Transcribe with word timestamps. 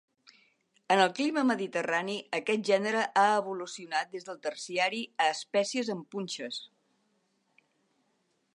En 0.93 1.01
el 1.01 1.11
clima 1.17 1.41
mediterrani 1.49 2.15
aquest 2.37 2.63
gènere 2.69 3.03
ha 3.23 3.27
evolucionat 3.41 4.11
des 4.15 4.27
del 4.31 4.39
Terciari 4.47 5.03
a 5.27 5.31
espècies 5.35 5.93
amb 5.97 6.09
punxes. 6.17 6.61